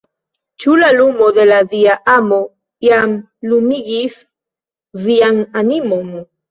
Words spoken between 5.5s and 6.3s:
animon?